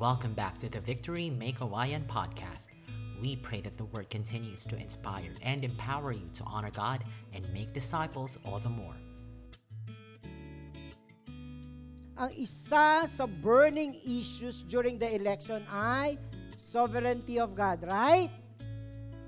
[0.00, 2.72] Welcome back to the Victory Make Hawaiian podcast.
[3.20, 7.04] We pray that the word continues to inspire and empower you to honor God
[7.36, 8.96] and make disciples all the more.
[12.16, 16.16] Ang isa sa burning issues during the election ay
[16.56, 18.32] sovereignty of God, right?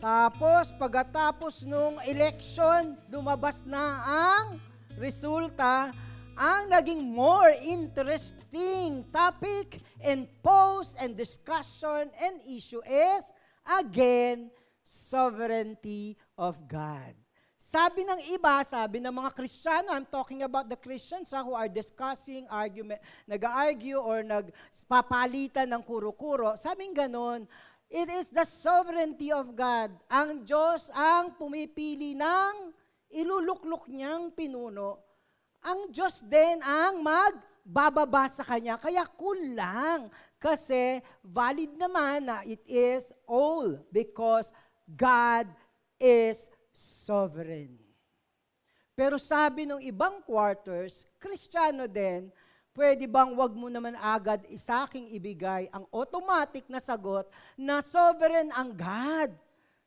[0.00, 4.56] Tapos, pagkatapos nung election, lumabas na ang
[4.96, 5.92] resulta,
[6.32, 13.22] ang naging more interesting topic and post and discussion and issue is,
[13.64, 14.50] again,
[14.82, 17.14] sovereignty of God.
[17.62, 21.70] Sabi ng iba, sabi ng mga Kristiyano, I'm talking about the Christians ha, who are
[21.70, 26.52] discussing, argument, nag-argue or nagpapalitan ng kuro-kuro.
[26.58, 27.48] Sabing ganon,
[27.92, 29.92] It is the sovereignty of God.
[30.08, 32.72] Ang Diyos ang pumipili ng
[33.12, 34.96] iluluklok niyang pinuno.
[35.60, 37.04] Ang Diyos din ang
[37.62, 38.76] magbababa sa Kanya.
[38.78, 40.10] Kaya kulang.
[40.42, 44.50] Kasi valid naman na it is all because
[44.90, 45.46] God
[46.02, 47.78] is sovereign.
[48.98, 52.28] Pero sabi ng ibang quarters, Kristiyano din,
[52.74, 58.74] pwede bang wag mo naman agad isaking ibigay ang automatic na sagot na sovereign ang
[58.74, 59.30] God?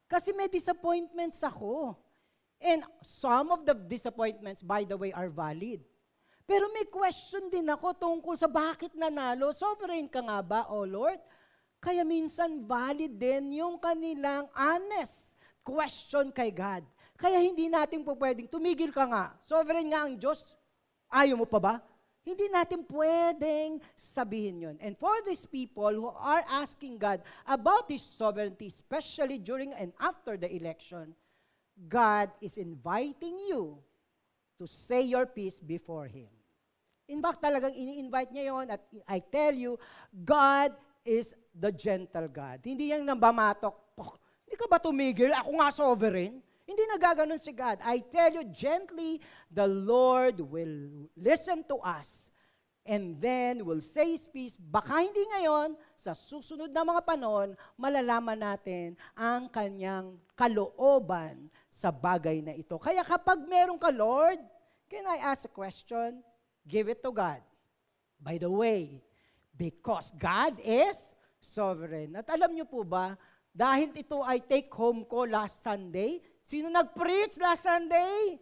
[0.08, 2.00] Kasi may disappointments ako.
[2.64, 5.84] And some of the disappointments, by the way, are valid.
[6.46, 9.50] Pero may question din ako tungkol sa bakit nanalo.
[9.50, 11.18] Sovereign ka nga ba, O Lord?
[11.82, 15.34] Kaya minsan valid din yung kanilang honest
[15.66, 16.86] question kay God.
[17.18, 19.26] Kaya hindi natin po pwedeng, tumigil ka nga.
[19.42, 20.54] Sovereign nga ang Diyos.
[21.10, 21.76] Ayaw mo pa ba?
[22.26, 24.78] Hindi natin pwedeng sabihin yun.
[24.82, 30.34] And for these people who are asking God about His sovereignty, especially during and after
[30.34, 31.14] the election,
[31.86, 33.78] God is inviting you
[34.58, 36.35] to say your piece before Him.
[37.06, 39.78] In fact, talagang ini-invite niya yon at I tell you,
[40.12, 40.74] God
[41.06, 42.66] is the gentle God.
[42.66, 43.78] Hindi yan nambamatok,
[44.46, 45.34] hindi ka ba tumigil?
[45.34, 46.42] Ako nga sovereign.
[46.66, 47.78] Hindi nagaganon si God.
[47.86, 49.22] I tell you gently,
[49.54, 52.34] the Lord will listen to us
[52.86, 54.58] and then will say His peace.
[54.58, 62.42] Baka hindi ngayon, sa susunod na mga panahon, malalaman natin ang kanyang kalooban sa bagay
[62.42, 62.78] na ito.
[62.82, 64.42] Kaya kapag meron ka, Lord,
[64.90, 66.22] can I ask a question?
[66.66, 67.40] Give it to God.
[68.18, 69.06] By the way,
[69.54, 72.18] because God is sovereign.
[72.18, 73.14] At alam niyo po ba,
[73.54, 78.38] dahil ito ay take home ko last Sunday, Sino nag-preach last Sunday?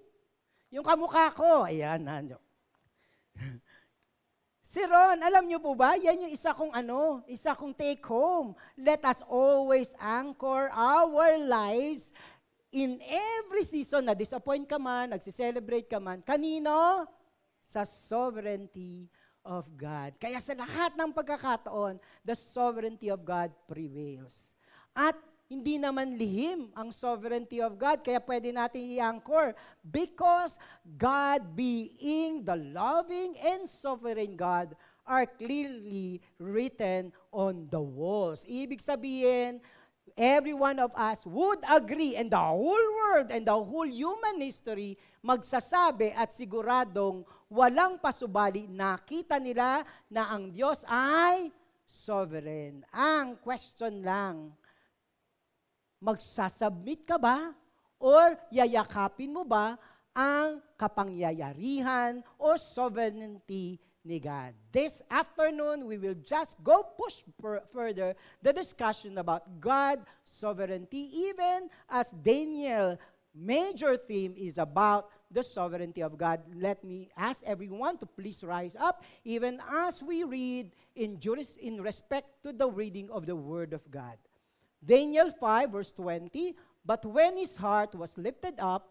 [0.76, 1.64] Yung kamukha ko.
[1.64, 2.36] Ayan, nanyo.
[4.76, 5.96] si Ron, alam niyo po ba?
[5.96, 8.60] Yan yung isa kong ano, isa kong take home.
[8.76, 12.12] Let us always anchor our lives
[12.76, 16.20] in every season na disappoint ka man, nagsiselebrate ka man.
[16.28, 17.08] Kanino?
[17.64, 19.08] Sa sovereignty
[19.44, 20.16] of God.
[20.20, 24.56] Kaya sa lahat ng pagkakataon, the sovereignty of God prevails.
[24.96, 25.20] At
[25.52, 29.54] hindi naman lihim ang sovereignty of God, kaya pwede natin i-anchor.
[29.84, 30.58] Because
[30.98, 38.48] God being the loving and sovereign God are clearly written on the walls.
[38.48, 39.60] Ibig sabihin,
[40.18, 44.98] every one of us would agree, and the whole world and the whole human history
[45.24, 51.54] magsasabi at siguradong walang pasubali, nakita nila na ang Diyos ay
[51.86, 52.82] sovereign.
[52.92, 54.52] Ang question lang,
[56.04, 57.56] magsasubmit ka ba
[58.02, 59.80] or yayakapin mo ba
[60.12, 64.54] ang kapangyayarihan o sovereignty ni God.
[64.72, 67.24] This afternoon, we will just go push
[67.72, 72.98] further the discussion about God's sovereignty, even as Daniel
[73.34, 76.42] major theme is about the sovereignty of God.
[76.54, 81.82] Let me ask everyone to please rise up, even as we read in, juris, in
[81.82, 84.18] respect to the reading of the Word of God.
[84.86, 86.56] Daniel 5, verse 20,
[86.86, 88.90] But when his heart was lifted up,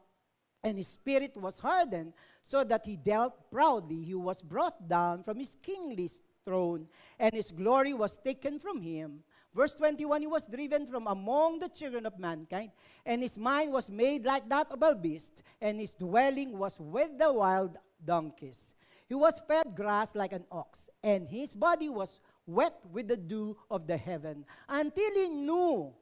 [0.64, 2.12] and his spirit was hardened,
[2.42, 6.08] so that he dealt proudly, he was brought down from his kingly
[6.44, 6.86] throne,
[7.18, 9.22] and his glory was taken from him.
[9.54, 12.70] Verse 21, he was driven from among the children of mankind,
[13.04, 17.18] and his mind was made like that of a beast, and his dwelling was with
[17.18, 18.74] the wild donkeys.
[19.08, 23.56] He was fed grass like an ox, and his body was wet with the dew
[23.70, 25.92] of the heaven, until he knew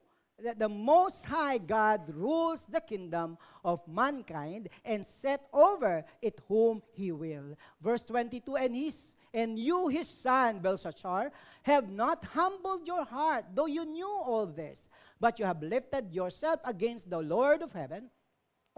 [0.44, 6.82] that the Most High God rules the kingdom of mankind and set over it whom
[6.92, 7.56] he will.
[7.80, 11.30] Verse 22, and his and you, his son, Belshazzar,
[11.62, 14.88] have not humbled your heart, though you knew all this,
[15.20, 18.10] but you have lifted yourself against the Lord of heaven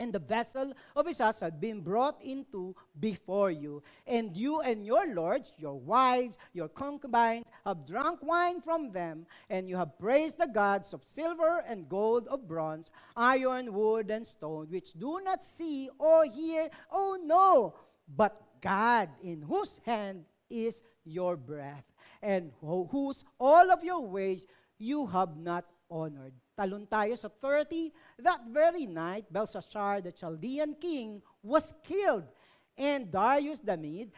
[0.03, 3.85] and the vessel of his house had been brought into before you.
[4.05, 9.69] And you and your lords, your wives, your concubines, have drunk wine from them, and
[9.69, 14.67] you have praised the gods of silver and gold, of bronze, iron, wood, and stone,
[14.71, 17.75] which do not see or hear, oh no,
[18.17, 21.85] but God, in whose hand is your breath,
[22.21, 24.47] and whose all of your ways
[24.79, 26.33] you have not honored.
[26.63, 27.91] Talon tayo sa 30.
[28.23, 32.31] That very night, Belshazzar, the Chaldean king, was killed
[32.79, 34.13] And Darius the Mede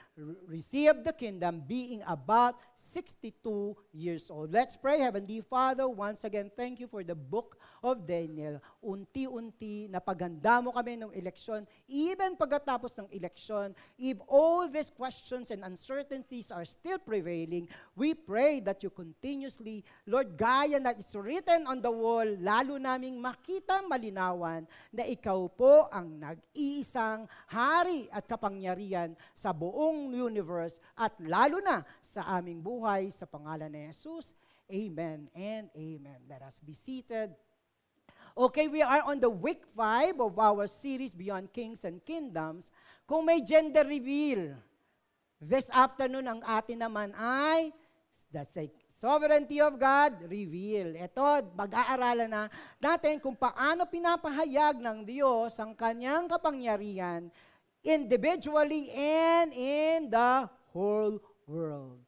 [0.47, 3.35] received the kingdom being about 62
[3.91, 4.53] years old.
[4.53, 5.89] Let's pray, Heavenly Father.
[5.89, 8.63] Once again, thank you for the book of Daniel.
[8.79, 11.67] Unti-unti, napaganda mo kami ng eleksyon.
[11.91, 17.67] Even pagkatapos ng eleksyon, if all these questions and uncertainties are still prevailing,
[17.99, 23.19] we pray that you continuously, Lord, gaya na it's written on the wall, lalo naming
[23.19, 24.63] makita malinawan
[24.95, 32.27] na ikaw po ang nag-iisang hari at kapangyarihan sa buong universe at lalo na sa
[32.37, 34.37] aming buhay sa pangalan ni Jesus.
[34.69, 36.21] Amen and amen.
[36.29, 37.33] Let us be seated.
[38.35, 42.73] Okay, we are on the week 5 of our series Beyond Kings and Kingdoms.
[43.07, 44.59] Kung may gender reveal,
[45.39, 47.71] this afternoon ang atin naman ay
[48.35, 48.43] the
[48.91, 50.99] sovereignty of God reveal.
[50.99, 52.51] Ito, mag-aaralan na
[52.83, 57.31] natin kung paano pinapahayag ng Diyos ang kanyang kapangyarihan
[57.85, 62.01] individually and in the whole world.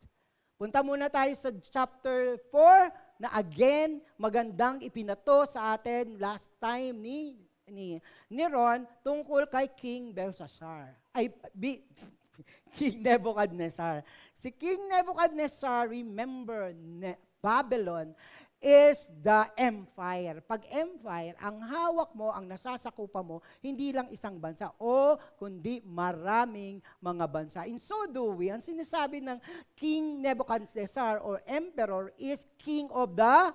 [0.56, 7.37] Punta muna tayo sa chapter 4 na again, magandang ipinato sa atin last time ni
[7.67, 7.99] ni,
[8.31, 10.94] ni Ron tungkol kay King Belshazzar.
[11.11, 11.82] Ay, bi,
[12.79, 14.06] King Nebuchadnezzar.
[14.32, 18.14] Si King Nebuchadnezzar, remember, ne, Babylon
[18.61, 20.41] is the empire.
[20.44, 26.81] Pag empire, ang hawak mo, ang nasasakupa mo, hindi lang isang bansa o kundi maraming
[26.99, 27.61] mga bansa.
[27.69, 29.38] In so doing, ang sinasabi ng
[29.76, 33.53] King Nebuchadnezzar or emperor is king of the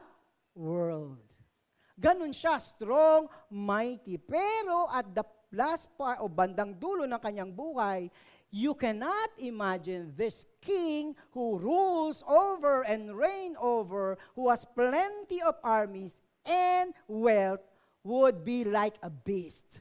[0.53, 1.17] world.
[2.01, 4.17] Ganun siya, strong, mighty.
[4.17, 8.09] Pero at the last part o bandang dulo ng kanyang buhay,
[8.51, 15.55] You cannot imagine this king who rules over and reign over, who has plenty of
[15.63, 17.63] armies and wealth,
[18.03, 19.79] would be like a beast.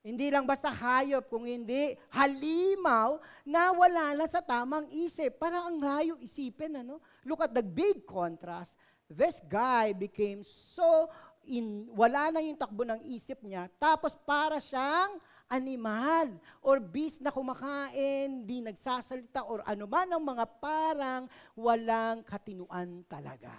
[0.00, 5.36] Hindi lang basta hayop, kung hindi halimaw na wala na sa tamang isip.
[5.36, 7.02] Parang ang layo isipin, ano?
[7.26, 8.78] Look at the big contrast.
[9.10, 11.10] This guy became so
[11.44, 17.30] in, wala na yung takbo ng isip niya, tapos para siyang animal or beast na
[17.30, 21.22] kumakain, di nagsasalita or ano man ang mga parang
[21.54, 23.54] walang katinuan talaga.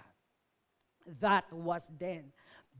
[1.20, 2.28] That was then.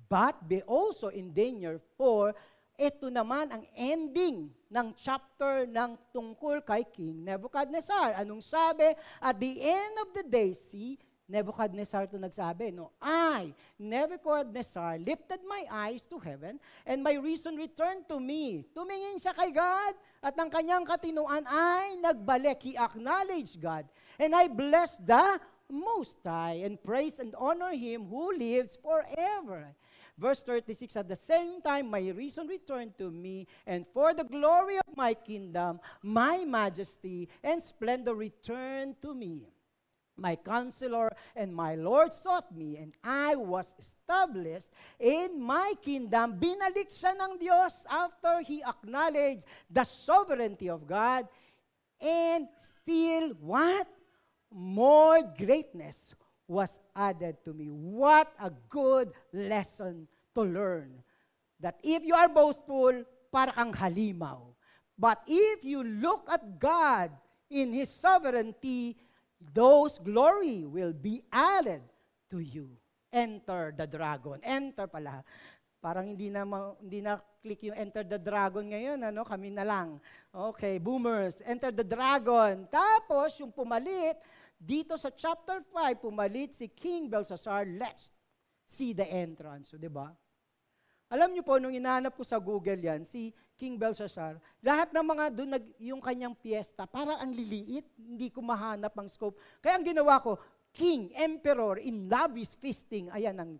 [0.08, 2.37] But be also in danger for
[2.78, 8.14] ito naman ang ending ng chapter ng tungkol kay King Nebuchadnezzar.
[8.14, 8.94] Anong sabi?
[9.19, 10.94] At the end of the day, see,
[11.29, 16.57] Nebuchadnezzar to nagsabi, no, I, Nebuchadnezzar, lifted my eyes to heaven
[16.89, 18.65] and my reason returned to me.
[18.73, 19.93] Tumingin siya kay God
[20.25, 22.65] at ang kanyang katinuan ay nagbalik.
[22.65, 23.85] He acknowledged God.
[24.17, 25.37] And I blessed the
[25.69, 29.77] Most High and praise and honor Him who lives forever.
[30.17, 34.81] Verse 36, At the same time, my reason returned to me, and for the glory
[34.81, 39.47] of my kingdom, my majesty and splendor returned to me
[40.19, 46.37] my counselor and my Lord sought me, and I was established in my kingdom.
[46.37, 51.25] Binalik siya ng Diyos after he acknowledged the sovereignty of God.
[52.03, 53.87] And still, what?
[54.51, 56.15] More greatness
[56.48, 57.69] was added to me.
[57.69, 61.05] What a good lesson to learn.
[61.60, 64.41] That if you are boastful, para kang halimaw.
[64.98, 67.13] But if you look at God
[67.51, 68.96] in His sovereignty,
[69.41, 71.83] those glory will be added
[72.31, 72.75] to you.
[73.09, 74.43] Enter the dragon.
[74.45, 75.25] Enter pala.
[75.79, 76.43] Parang hindi na
[76.83, 79.23] hindi na click yung enter the dragon ngayon, ano?
[79.23, 80.03] Kami na lang.
[80.35, 82.67] Okay, boomers, enter the dragon.
[82.67, 84.19] Tapos yung pumalit
[84.59, 88.11] dito sa chapter 5, pumalit si King Belshazzar, let's
[88.67, 90.11] see the entrance, so, 'di ba?
[91.09, 95.24] Alam niyo po, nung inahanap ko sa Google yan, si King Belshazzar, lahat ng mga
[95.34, 99.34] doon, nag, yung kanyang piyesta, para ang liliit, hindi ko mahanap ang scope.
[99.58, 100.38] Kaya ang ginawa ko,
[100.70, 103.53] King, Emperor, in lavish feasting, ayan ang,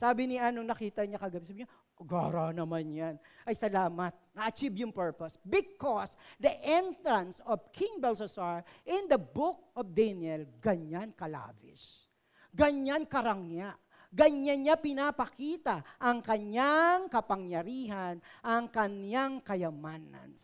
[0.00, 1.70] sabi ni anong nakita niya kagabi, sabi niya,
[2.00, 3.14] gara naman yan.
[3.44, 4.16] Ay, salamat.
[4.32, 5.36] Na-achieve yung purpose.
[5.44, 12.08] Because the entrance of King Belshazzar in the book of Daniel, ganyan kalavish.
[12.50, 13.76] Ganyan karangya
[14.10, 20.34] Ganyan niya pinapakita ang kanyang kapangyarihan, ang kanyang kayamanan.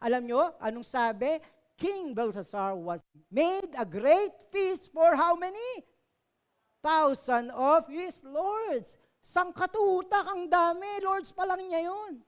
[0.00, 1.36] Alam nyo, anong sabi?
[1.76, 5.84] King Belshazzar was made a great feast for how many?
[6.80, 8.96] Thousand of his lords.
[9.20, 11.00] Sangkatutak ang dami.
[11.04, 12.24] Lords pa lang niya yun.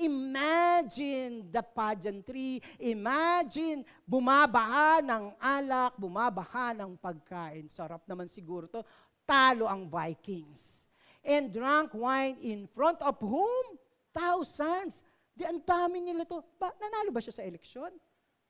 [0.00, 2.64] Imagine the pageantry.
[2.80, 7.68] Imagine bumabaha ng alak, bumabaha ng pagkain.
[7.68, 8.80] Sarap naman siguro to.
[9.24, 10.90] Talo ang Vikings.
[11.22, 13.78] And drank wine in front of whom?
[14.10, 15.06] Thousands.
[15.32, 16.42] Di ang dami nila to.
[16.58, 17.94] Ba, nanalo ba siya sa eleksyon?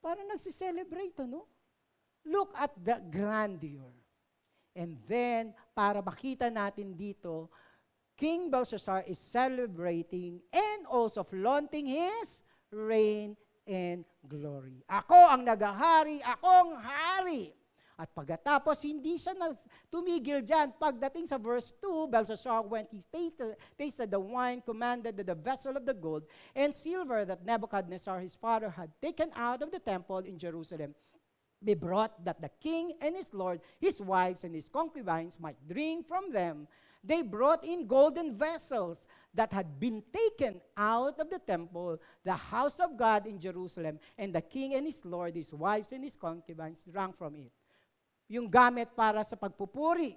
[0.03, 1.47] Parang nagsiselebrate, ano?
[2.27, 3.93] Look at the grandeur.
[4.73, 7.53] And then, para makita natin dito,
[8.17, 12.41] King Belshazzar is celebrating and also flaunting his
[12.73, 13.37] reign
[13.69, 14.83] and glory.
[14.89, 17.53] Ako ang nagahari, akong hari.
[18.03, 19.55] At pagkatapos, hindi siya na
[19.87, 20.75] tumigil dyan.
[20.75, 25.79] Pagdating sa verse 2, Belshazzar, when he tasted, tasted the wine, commanded that the vessel
[25.79, 26.27] of the gold
[26.59, 30.99] and silver that Nebuchadnezzar, his father, had taken out of the temple in Jerusalem
[31.63, 36.11] be brought that the king and his lord, his wives, and his concubines might drink
[36.11, 36.67] from them
[37.05, 42.79] they brought in golden vessels that had been taken out of the temple, the house
[42.79, 46.85] of God in Jerusalem, and the king and his lord, his wives and his concubines
[46.85, 47.51] drank from it.
[48.33, 50.17] Yung gamit para sa pagpupuri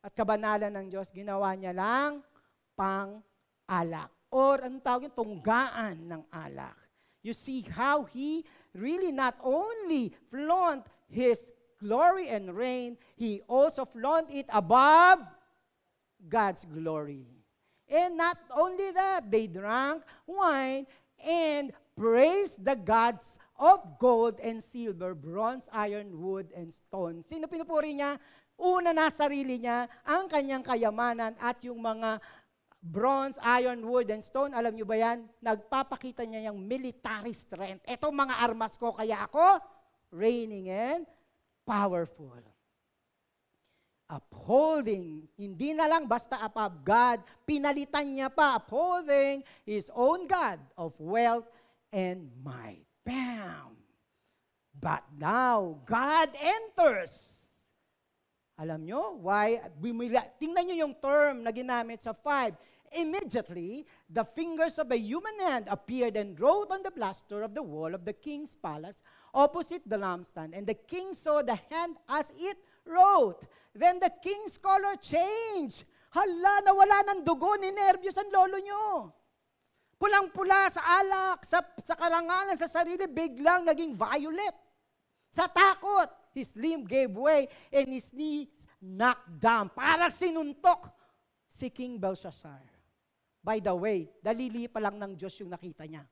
[0.00, 2.24] at kabanalan ng Diyos, ginawa niya lang
[2.72, 4.08] pang-alak.
[4.32, 6.80] Or ang tawag yung tunggaan ng alak.
[7.20, 8.40] You see how he
[8.72, 15.20] really not only flaunt his glory and reign, he also flaunt it above
[16.24, 17.28] God's glory.
[17.84, 20.88] And not only that, they drank wine
[21.20, 27.24] and praised the gods of gold and silver, bronze, iron, wood, and stone.
[27.24, 28.20] Sino pinupuri niya?
[28.56, 32.20] Una na sarili niya, ang kanyang kayamanan at yung mga
[32.80, 34.56] bronze, iron, wood, and stone.
[34.56, 35.28] Alam niyo ba yan?
[35.44, 37.84] Nagpapakita niya yung military strength.
[37.84, 39.60] Ito mga armas ko, kaya ako
[40.14, 41.04] reigning and
[41.68, 42.40] powerful
[44.06, 50.94] upholding, hindi na lang basta above God, pinalitan niya pa, upholding His own God of
[51.02, 51.46] wealth
[51.90, 52.85] and might.
[53.06, 53.78] Bam!
[54.74, 57.46] But now, God enters.
[58.58, 59.62] Alam nyo, why?
[60.42, 62.58] Tingnan nyo yung term na ginamit sa 5.
[62.96, 67.62] Immediately, the fingers of a human hand appeared and wrote on the plaster of the
[67.62, 68.98] wall of the king's palace
[69.34, 70.56] opposite the lampstand.
[70.56, 72.56] And the king saw the hand as it
[72.88, 73.44] wrote.
[73.74, 75.84] Then the king's color changed.
[76.16, 79.12] Hala, nawala ng dugo, ni nervyos ang lolo nyo.
[79.96, 84.52] Pulang-pula sa alak, sa, sa karangalan, sa sarili, biglang naging violet.
[85.32, 89.72] Sa takot, his limb gave way and his knees knocked down.
[89.72, 90.92] Para sinuntok
[91.48, 92.60] si King Belshazzar.
[93.40, 96.04] By the way, dalili pa lang ng Diyos yung nakita niya.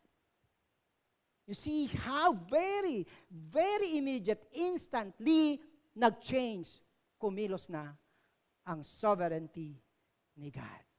[1.44, 5.60] You see how very, very immediate, instantly,
[5.92, 6.80] nag-change,
[7.20, 7.92] kumilos na
[8.64, 9.76] ang sovereignty
[10.40, 10.93] ni God.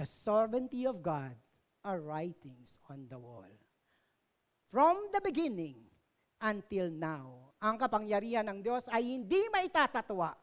[0.00, 1.36] The sovereignty of God
[1.84, 3.52] are writings on the wall.
[4.72, 5.76] From the beginning
[6.40, 10.40] until now, ang kapangyarihan ng Diyos ay hindi maitatatwa.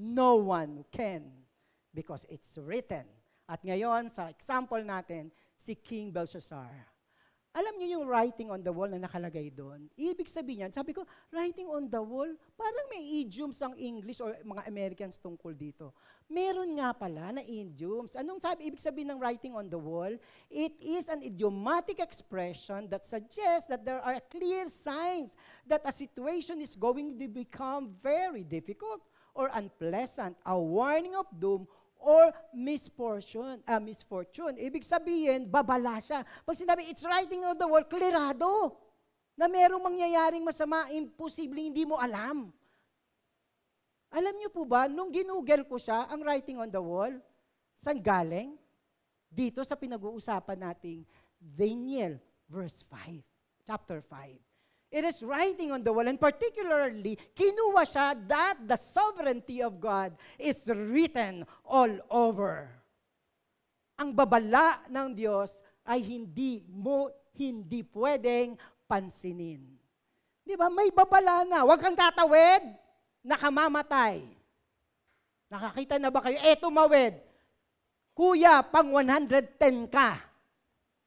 [0.00, 1.44] No one can
[1.92, 3.04] because it's written.
[3.44, 6.91] At ngayon, sa example natin, si King Belshazzar
[7.52, 9.84] alam niyo yung writing on the wall na nakalagay doon?
[9.92, 14.32] Ibig sabihin yan, sabi ko, writing on the wall, parang may idioms ang English or
[14.40, 15.92] mga Americans tungkol dito.
[16.32, 18.16] Meron nga pala na idioms.
[18.16, 20.16] Anong sabi, ibig sabihin ng writing on the wall?
[20.48, 25.36] It is an idiomatic expression that suggests that there are clear signs
[25.68, 29.04] that a situation is going to become very difficult
[29.36, 31.68] or unpleasant, a warning of doom
[32.02, 33.62] or misfortune.
[33.64, 34.58] Uh, misfortune.
[34.58, 36.26] Ibig sabihin, babala siya.
[36.42, 38.76] Pag sinabi, it's writing on the wall, klerado.
[39.38, 42.52] Na merong mangyayaring masama, imposible, hindi mo alam.
[44.12, 47.16] Alam niyo po ba, nung ginugel ko siya, ang writing on the wall,
[47.80, 48.60] saan galing?
[49.32, 51.08] Dito sa pinag-uusapan nating
[51.40, 53.24] Daniel, verse 5,
[53.64, 54.51] chapter 5.
[54.92, 60.12] It is writing on the wall, and particularly, kinuha siya that the sovereignty of God
[60.36, 62.68] is written all over.
[63.96, 69.64] Ang babala ng Diyos ay hindi mo, hindi pwedeng pansinin.
[70.44, 70.68] Di ba?
[70.68, 71.64] May babala na.
[71.64, 72.60] Huwag kang tatawid,
[73.24, 74.20] nakamamatay.
[75.48, 76.36] Nakakita na ba kayo?
[76.36, 77.16] Eh, tumawid.
[78.12, 80.20] Kuya, pang 110 ka.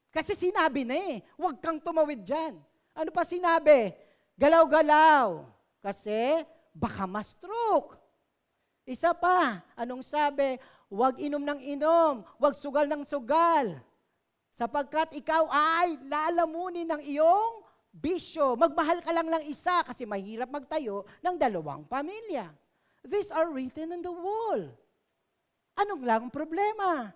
[0.10, 2.58] Kasi sinabi na eh, huwag kang tumawid dyan.
[2.95, 3.91] Ano pa sinabi?
[4.39, 5.43] Galaw-galaw.
[5.83, 7.99] Kasi baka ma-stroke.
[8.87, 10.55] Isa pa, anong sabi?
[10.87, 13.75] Huwag inom ng inom, huwag sugal ng sugal.
[14.55, 18.55] Sapagkat ikaw ay lalamunin ng iyong bisyo.
[18.55, 22.47] Magmahal ka lang ng isa kasi mahirap magtayo ng dalawang pamilya.
[23.03, 24.71] These are written on the wall.
[25.75, 27.11] Anong lang problema?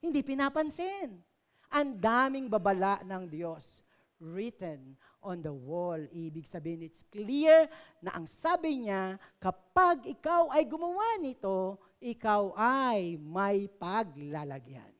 [0.00, 1.20] Hindi pinapansin.
[1.68, 3.83] Ang daming babala ng Diyos
[4.24, 6.00] written on the wall.
[6.12, 7.68] Ibig sabihin, it's clear
[8.00, 14.92] na ang sabi niya, kapag ikaw ay gumawa nito, ikaw ay may paglalagyan.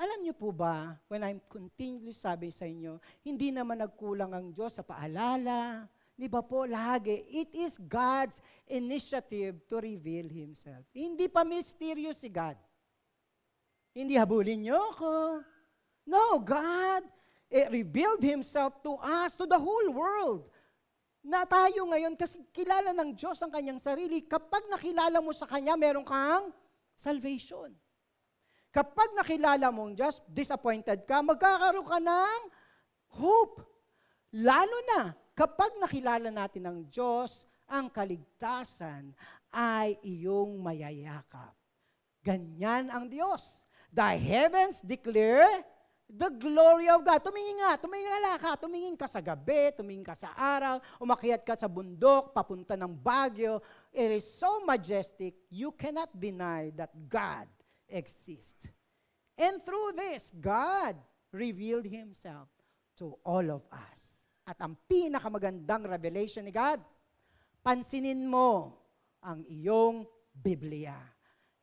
[0.00, 4.80] Alam niyo po ba, when I'm continually sabi sa inyo, hindi naman nagkulang ang Diyos
[4.80, 5.84] sa paalala.
[6.16, 10.88] Di ba po, lagi, it is God's initiative to reveal Himself.
[10.96, 12.56] Hindi pa mysterious si God.
[13.92, 15.44] Hindi habulin niyo ako.
[16.08, 17.19] No, God
[17.50, 20.46] revealed Himself to us, to the whole world.
[21.20, 25.76] Na tayo ngayon, kasi kilala ng Diyos ang kanyang sarili, kapag nakilala mo sa Kanya,
[25.76, 26.48] meron kang
[26.96, 27.74] salvation.
[28.70, 32.40] Kapag nakilala mong Diyos, disappointed ka, magkakaroon ka ng
[33.18, 33.66] hope.
[34.30, 39.10] Lalo na kapag nakilala natin ng Diyos, ang kaligtasan
[39.50, 41.50] ay iyong mayayakap.
[42.22, 43.66] Ganyan ang Diyos.
[43.90, 45.66] The heavens declare
[46.10, 47.22] the glory of God.
[47.22, 51.54] Tumingin nga, tumingin nga ka, tumingin ka sa gabi, tumingin ka sa araw, umakyat ka
[51.54, 53.62] sa bundok, papunta ng Baguio.
[53.94, 57.46] It is so majestic, you cannot deny that God
[57.86, 58.70] exist.
[59.38, 60.98] And through this, God
[61.32, 62.50] revealed Himself
[62.98, 64.20] to all of us.
[64.44, 66.82] At ang pinakamagandang revelation ni God,
[67.62, 68.76] pansinin mo
[69.22, 70.98] ang iyong Biblia.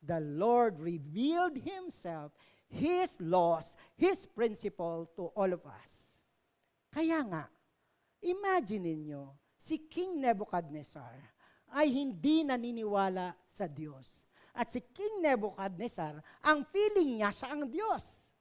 [0.02, 2.32] The Lord revealed Himself,
[2.68, 6.20] His laws, His principle to all of us.
[6.92, 7.44] Kaya nga,
[8.20, 11.16] imagine ninyo, si King Nebuchadnezzar
[11.74, 18.34] ay hindi naniniwala sa Diyos at si King Nebuchadnezzar, ang feeling niya siya ang Diyos.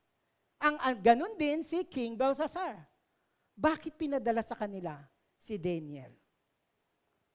[0.58, 2.82] Ang, ang ganun din si King Belshazzar.
[3.54, 4.98] Bakit pinadala sa kanila
[5.38, 6.10] si Daniel?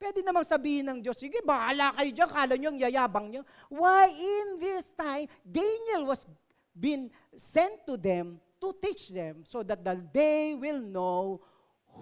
[0.03, 3.43] Pwede namang sabihin ng Diyos, sige, bahala kayo dyan, kala nyo ang yayabang nyo.
[3.71, 6.27] Why in this time, Daniel was
[6.73, 9.81] been sent to them to teach them so that
[10.13, 11.41] they will know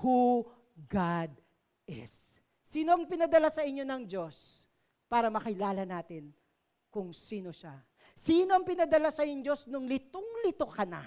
[0.00, 0.46] who
[0.88, 1.30] God
[1.87, 2.38] is.
[2.62, 4.68] Sino ang pinadala sa inyo ng Diyos
[5.11, 6.30] para makilala natin
[6.87, 7.74] kung sino siya.
[8.14, 11.02] Sino ang pinadala sa inyo Diyos nung litong-lito ka na?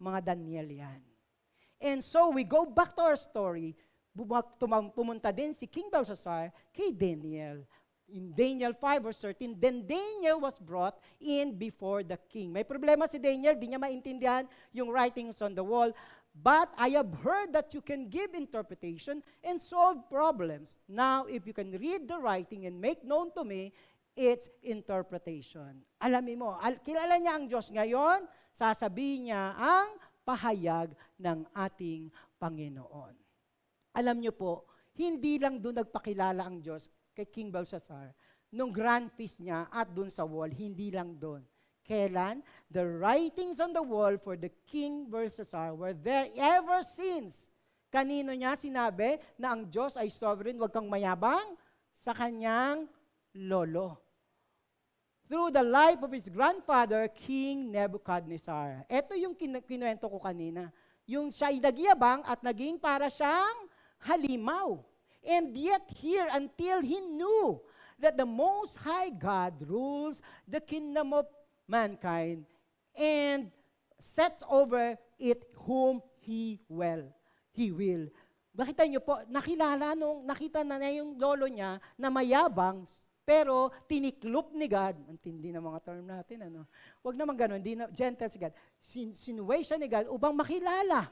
[0.00, 1.00] Mga Daniel yan.
[1.76, 3.76] And so we go back to our story.
[4.96, 7.68] Pumunta din si King Belshazzar kay Daniel.
[8.06, 12.54] In Daniel 5 verse 13, then Daniel was brought in before the king.
[12.54, 15.90] May problema si Daniel, di niya maintindihan yung writings on the wall.
[16.36, 20.76] But I have heard that you can give interpretation and solve problems.
[20.84, 23.72] Now, if you can read the writing and make known to me
[24.16, 25.84] its interpretation.
[26.00, 32.08] Alamin mo, al- kilala niya ang Diyos ngayon, sasabihin niya ang pahayag ng ating
[32.40, 33.12] Panginoon.
[33.96, 38.12] Alam niyo po, hindi lang doon nagpakilala ang Diyos kay King Belshazzar,
[38.52, 41.40] nung grand feast niya at doon sa wall, hindi lang doon.
[41.86, 42.44] Kailan?
[42.68, 47.48] The writings on the wall for the King Belshazzar were there ever since.
[47.88, 51.56] Kanino niya sinabi na ang Diyos ay sovereign, wag kang mayabang
[51.96, 52.84] sa kanyang
[53.32, 54.06] lolo
[55.26, 58.86] through the life of his grandfather, King Nebuchadnezzar.
[58.86, 60.70] Ito yung kin- kinuwento ko kanina.
[61.06, 63.66] Yung siya ay nagyabang at naging para siyang
[64.02, 64.82] halimaw.
[65.26, 67.58] And yet here, until he knew
[67.98, 71.26] that the Most High God rules the kingdom of
[71.66, 72.46] mankind
[72.94, 73.50] and
[73.98, 77.10] sets over it whom he will.
[77.50, 78.06] He will.
[78.56, 82.88] Nakita niyo po, nakilala nung, nakita na niya yung lolo niya na mayabang,
[83.26, 86.64] pero tiniklop ni God, ang tindi ng mga term natin, ano?
[87.02, 88.54] Huwag naman ganun, di na, gentle si God.
[88.80, 91.10] Sin, sinuway siya ni God upang makilala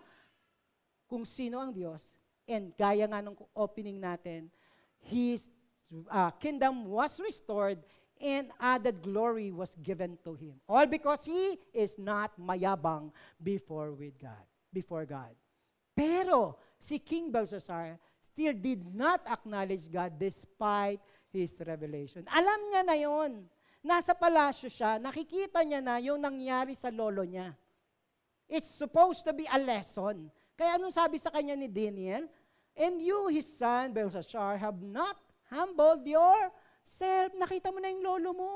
[1.05, 2.15] kung sino ang Diyos.
[2.45, 4.53] And gaya nga nung opening natin,
[5.05, 5.49] His
[6.09, 7.81] uh, kingdom was restored
[8.21, 10.61] and added glory was given to Him.
[10.69, 15.33] All because He is not mayabang before with God, before God.
[15.95, 22.27] Pero si King Belshazzar still did not acknowledge God despite His revelation.
[22.29, 23.33] Alam niya na yon.
[23.85, 27.53] Nasa palasyo siya, nakikita niya na yung nangyari sa lolo niya.
[28.49, 30.33] It's supposed to be a lesson.
[30.55, 32.27] Kaya anong sabi sa kanya ni Daniel?
[32.75, 35.19] And you, his son, Belshazzar, have not
[35.51, 37.31] humbled yourself.
[37.39, 38.55] Nakita mo na yung lolo mo.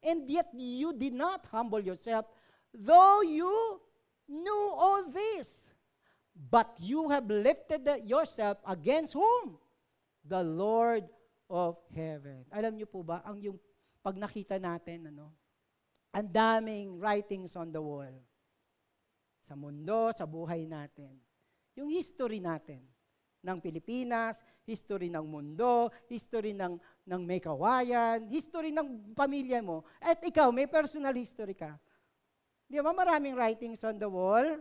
[0.00, 2.30] And yet you did not humble yourself,
[2.70, 3.82] though you
[4.30, 5.74] knew all this.
[6.38, 9.58] But you have lifted yourself against whom?
[10.22, 11.10] The Lord
[11.50, 12.46] of heaven.
[12.54, 13.58] Alam niyo po ba, ang yung
[14.04, 15.34] pag nakita natin, ano,
[16.14, 18.12] ang daming writings on the wall.
[19.48, 21.16] Sa mundo, sa buhay natin.
[21.72, 22.84] Yung history natin
[23.40, 26.76] ng Pilipinas, history ng mundo, history ng,
[27.08, 29.88] ng may kawayan, history ng pamilya mo.
[30.04, 31.80] At ikaw, may personal history ka.
[32.68, 34.60] Di ba maraming writings on the wall?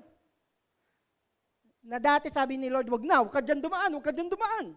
[1.83, 4.71] Na dati sabi ni Lord, wag na, wag ka dyan dumaan, wag ka dyan dumaan.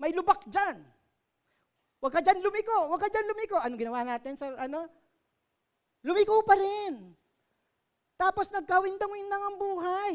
[0.00, 0.80] May lubak dyan.
[2.00, 3.60] Wag ka dyan lumiko, wag ka dyan lumiko.
[3.60, 4.88] Ano ginawa natin sa ano?
[6.00, 7.12] Lumiko pa rin.
[8.14, 10.14] Tapos nagkawindang-windang ang buhay.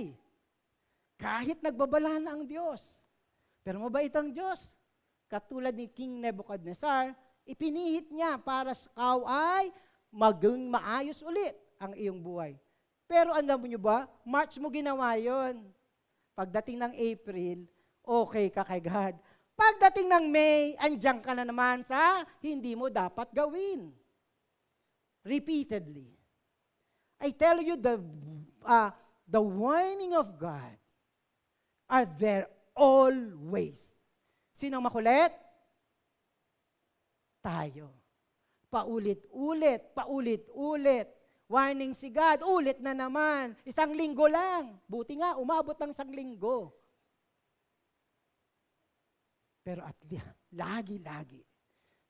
[1.19, 3.03] Kahit nagbabala na ang Diyos.
[3.63, 4.79] Pero mabait ang Diyos.
[5.29, 7.13] Katulad ni King Nebuchadnezzar,
[7.45, 9.69] ipinihit niya para sa ikaw ay
[10.09, 12.57] maging maayos ulit ang iyong buhay.
[13.05, 15.65] Pero alam nyo ba, March mo ginawa yon.
[16.33, 17.65] Pagdating ng April,
[18.05, 19.17] okay ka kay God.
[19.57, 23.91] Pagdating ng May, andyan ka na naman sa hindi mo dapat gawin.
[25.25, 26.18] Repeatedly.
[27.19, 27.99] I tell you, the,
[28.63, 28.91] uh,
[29.27, 30.75] the warning of God
[31.91, 33.91] are there always.
[34.55, 35.35] Sino makulit?
[37.43, 37.91] Tayo.
[38.71, 41.07] Paulit-ulit, paulit-ulit.
[41.49, 43.57] Warning si God, ulit na naman.
[43.65, 44.77] Isang linggo lang.
[44.85, 46.69] Buti nga, umabot ng isang linggo.
[49.65, 49.97] Pero at
[50.53, 51.41] lagi-lagi,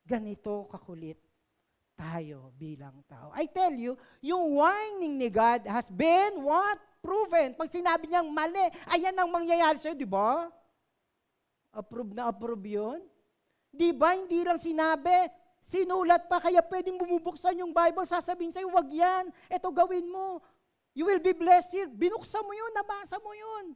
[0.04, 1.29] ganito kakulit
[2.00, 3.36] tayo bilang tao.
[3.36, 6.80] I tell you, yung warning ni God has been what?
[7.04, 7.60] Proven.
[7.60, 10.48] Pag sinabi niyang mali, ayan ang mangyayari sa'yo, di ba?
[11.76, 13.00] Approve na approve yun.
[13.68, 15.28] Di ba, hindi lang sinabi,
[15.60, 20.40] sinulat pa, kaya pwedeng bumubuksan yung Bible, sasabihin sa'yo, wag yan, eto gawin mo.
[20.96, 21.88] You will be blessed here.
[21.92, 23.76] Binuksan mo yun, nabasa mo yun.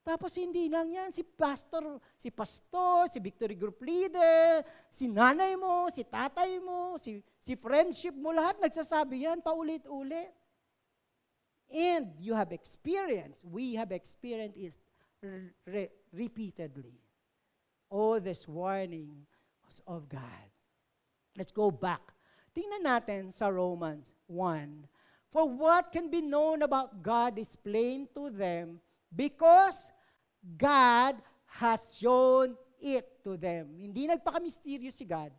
[0.00, 5.92] Tapos hindi lang yan, si pastor, si pastor, si victory group leader, si nanay mo,
[5.92, 10.32] si tatay mo, si, si friendship mo, lahat nagsasabi yan paulit-ulit.
[11.70, 14.74] And you have experienced, we have experienced it
[15.68, 16.98] re- repeatedly.
[17.92, 19.26] All this warning
[19.62, 20.48] was of God.
[21.36, 22.02] Let's go back.
[22.56, 24.88] Tingnan natin sa Romans 1.
[25.30, 29.90] For what can be known about God is plain to them Because
[30.42, 31.18] God
[31.58, 33.76] has shown it to them.
[33.76, 35.34] Hindi nagpaka-mysterious si God.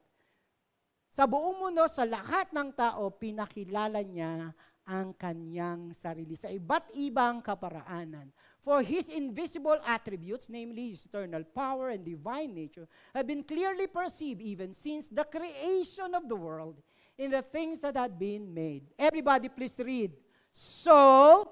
[1.11, 4.55] Sa buong mundo, sa lahat ng tao, pinakilala niya
[4.87, 8.31] ang kanyang sarili sa iba't ibang kaparaanan.
[8.63, 14.39] For His invisible attributes, namely His eternal power and divine nature, have been clearly perceived
[14.39, 16.79] even since the creation of the world
[17.19, 18.87] in the things that had been made.
[18.95, 20.15] Everybody please read.
[20.51, 21.47] So,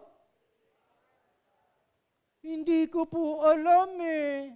[2.43, 4.56] hindi ko po alam eh.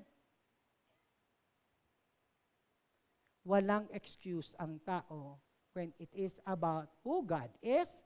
[3.43, 5.39] Walang excuse ang tao
[5.75, 7.99] when it is about who God is,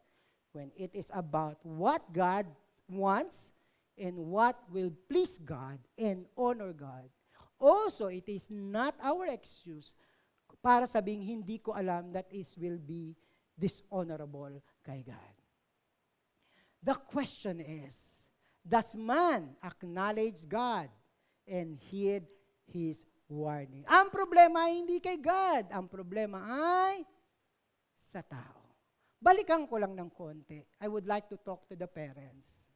[0.56, 2.50] when it is about what God
[2.90, 3.54] wants,
[3.98, 7.10] and what will please God and honor God.
[7.58, 9.98] Also, it is not our excuse
[10.62, 13.18] para sabing hindi ko alam that is will be
[13.58, 15.34] dishonorable kay God.
[16.86, 18.27] The question is,
[18.67, 20.91] Does man acknowledge God
[21.47, 22.27] and heed
[22.67, 23.88] His warning?
[23.88, 25.71] Ang problema ay hindi kay God.
[25.71, 27.08] Ang problema ay
[27.95, 28.75] sa tao.
[29.23, 30.60] Balikan ko lang ng konti.
[30.84, 32.67] I would like to talk to the parents.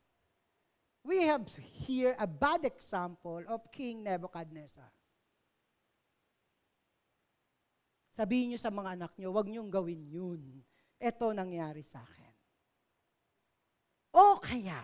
[1.03, 4.87] We have here a bad example of King Nebuchadnezzar.
[8.15, 10.41] Sabihin niyo sa mga anak niyo, huwag niyong gawin yun.
[11.01, 12.33] Ito nangyari sa akin.
[14.11, 14.83] O kaya,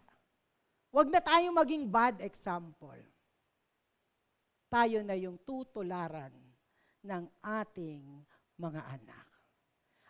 [0.92, 3.00] Huwag na tayo maging bad example.
[4.68, 6.34] Tayo na yung tutularan
[7.04, 8.04] ng ating
[8.60, 9.28] mga anak.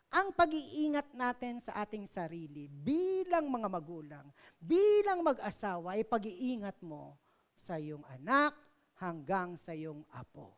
[0.08, 7.20] Ang pag-iingat natin sa ating sarili bilang mga magulang, bilang mag-asawa, ay pag-iingat mo
[7.54, 8.56] sa iyong anak
[8.98, 10.56] hanggang sa iyong apo.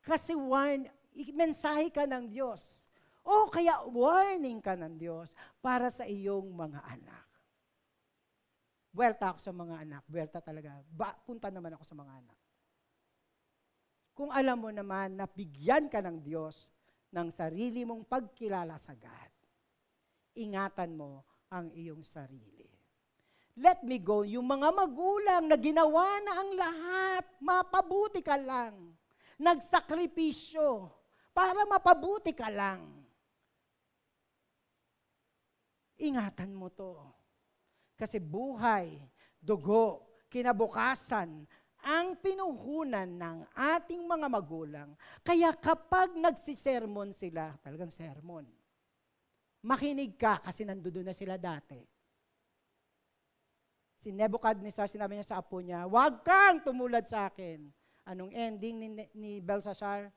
[0.00, 0.88] Kasi warn,
[1.34, 2.88] mensahe ka ng Diyos.
[3.26, 7.25] O kaya warning ka ng Diyos para sa iyong mga anak.
[8.96, 10.02] Buwelta ako sa mga anak.
[10.08, 10.80] Buwelta talaga.
[10.88, 12.38] Ba, punta naman ako sa mga anak.
[14.16, 16.72] Kung alam mo naman na bigyan ka ng Diyos
[17.12, 19.32] ng sarili mong pagkilala sa God,
[20.40, 22.64] ingatan mo ang iyong sarili.
[23.60, 28.96] Let me go, yung mga magulang na ginawa na ang lahat, mapabuti ka lang.
[29.36, 30.88] Nagsakripisyo
[31.36, 32.80] para mapabuti ka lang.
[36.00, 37.15] Ingatan mo to.
[37.96, 39.00] Kasi buhay,
[39.40, 41.48] dugo, kinabukasan,
[41.86, 44.90] ang pinuhunan ng ating mga magulang.
[45.22, 48.44] Kaya kapag nagsisermon sila, talagang sermon,
[49.64, 51.78] makinig ka kasi nandoon na sila dati.
[54.02, 57.64] Si Nebuchadnezzar, sinabi niya sa apo niya, huwag kang tumulad sa akin.
[58.06, 60.12] Anong ending ni, ni Belshazzar?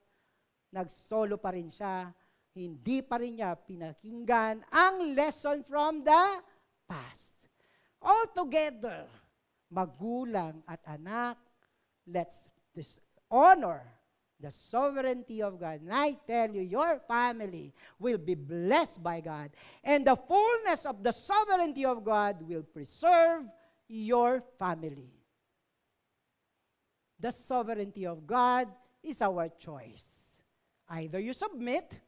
[0.70, 2.14] Nagsolo pa rin siya.
[2.54, 6.24] Hindi pa rin niya pinakinggan ang lesson from the
[6.86, 7.39] past.
[8.02, 9.06] Altogether,
[9.74, 11.38] magulang at anak,
[12.08, 12.48] let's
[13.30, 13.84] honor
[14.40, 15.82] the sovereignty of God.
[15.82, 19.52] And I tell you, your family will be blessed by God.
[19.84, 23.44] And the fullness of the sovereignty of God will preserve
[23.90, 25.12] your family.
[27.20, 28.70] The sovereignty of God
[29.04, 30.40] is our choice.
[30.90, 32.00] Either you submit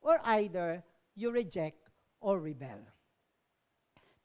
[0.00, 0.82] or either
[1.14, 2.80] you reject or rebel.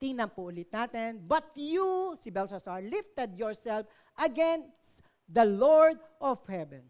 [0.02, 1.22] Tingnan po ulit natin.
[1.22, 3.86] But you, si Belshazzar, lifted yourself
[4.18, 6.90] against the Lord of heaven.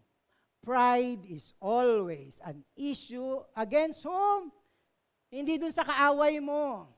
[0.64, 4.48] Pride is always an issue against whom?
[5.28, 6.88] Hindi dun sa kaaway mo.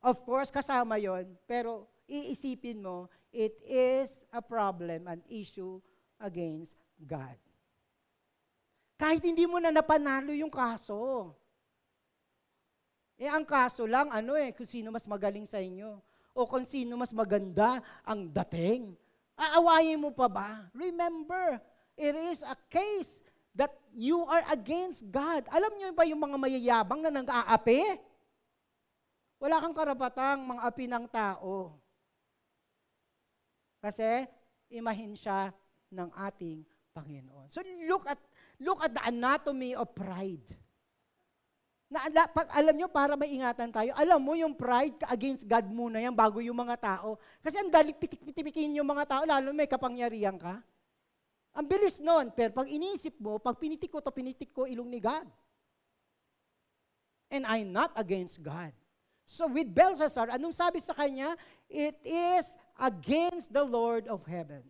[0.00, 5.82] Of course, kasama yon pero iisipin mo, it is a problem, an issue
[6.22, 7.36] against God.
[8.98, 11.34] Kahit hindi mo na napanalo yung kaso.
[13.18, 15.98] Eh, ang kaso lang, ano eh, kung sino mas magaling sa inyo.
[16.38, 18.94] O kung sino mas maganda ang dating.
[19.34, 20.70] Aawayin mo pa ba?
[20.70, 21.58] Remember,
[21.98, 23.26] it is a case
[23.58, 25.42] that you are against God.
[25.50, 27.98] Alam niyo ba yung mga mayayabang na nang-aapi?
[29.42, 31.74] Wala kang karapatang mga api ng tao.
[33.82, 34.26] Kasi
[34.70, 35.50] imahin siya
[35.90, 37.46] ng ating Panginoon.
[37.50, 38.18] So look at
[38.58, 40.46] look at the anatomy of pride.
[41.88, 46.12] Na, pag, alam nyo, para maingatan tayo, alam mo yung pride against God muna yan
[46.12, 47.16] bago yung mga tao.
[47.40, 50.60] Kasi ang dalik pitik-pitipikin yung mga tao, lalo may kapangyarihan ka.
[51.56, 55.00] Ang bilis nun, pero pag inisip mo, pag pinitik ko to pinitik ko ilong ni
[55.00, 55.24] God.
[57.32, 58.76] And I'm not against God.
[59.24, 61.36] So with Belshazzar, anong sabi sa kanya?
[61.68, 64.64] It is against the Lord of heaven.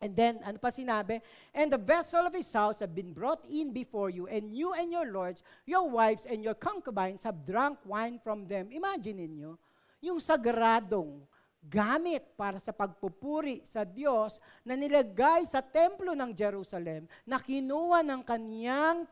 [0.00, 1.20] And then, ano pa sinabi?
[1.52, 4.88] And the vessel of his house have been brought in before you, and you and
[4.88, 8.72] your lords, your wives, and your concubines have drunk wine from them.
[8.72, 9.60] Imagine ninyo,
[10.00, 11.20] yung sagradong
[11.60, 18.24] gamit para sa pagpupuri sa Diyos na nilagay sa templo ng Jerusalem, na kinuha ng
[18.24, 19.04] kaniyang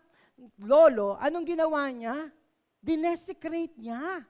[0.64, 2.32] lolo, anong ginawa niya?
[2.80, 4.24] Dinesecrate niya.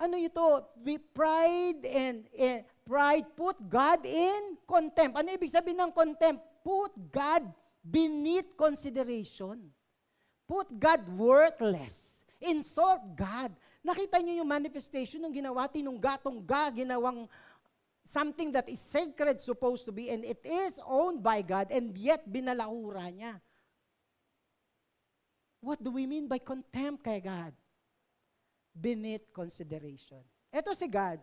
[0.00, 0.42] Ano ito?
[1.12, 5.14] Pride and, and Pride put God in contempt.
[5.14, 6.42] Ano ibig sabihin ng contempt?
[6.66, 7.46] Put God
[7.86, 9.70] beneath consideration.
[10.42, 12.26] Put God worthless.
[12.42, 13.54] Insult God.
[13.86, 17.30] Nakita niyo yung manifestation ng ginawa, tinungga-tungga, ginawang
[18.02, 22.26] something that is sacred supposed to be and it is owned by God and yet
[22.26, 23.38] binalahura niya.
[25.62, 27.54] What do we mean by contempt kay God?
[28.74, 30.26] Beneath consideration.
[30.50, 31.22] Ito si God.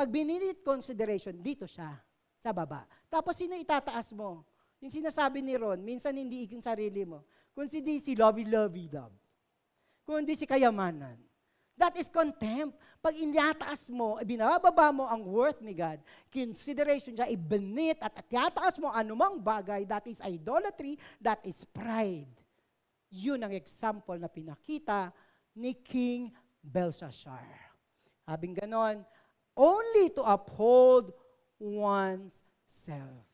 [0.00, 1.92] Pag binilit consideration, dito siya,
[2.40, 2.88] sa baba.
[3.12, 4.48] Tapos sino itataas mo?
[4.80, 7.28] Yung sinasabi ni Ron, minsan hindi yung sarili mo.
[7.52, 9.12] Kung hindi si lovey-lovey love.
[10.08, 11.20] Kung hindi si kayamanan.
[11.76, 12.80] That is contempt.
[13.04, 16.00] Pag inataas mo, binababa mo ang worth ni God,
[16.32, 22.32] consideration siya, ibenit at atataas mo anumang bagay, that is idolatry, that is pride.
[23.12, 25.12] Yun ang example na pinakita
[25.52, 26.32] ni King
[26.64, 27.44] Belshazzar.
[28.24, 29.04] Habing ganon,
[29.56, 31.12] only to uphold
[31.58, 33.26] one's self.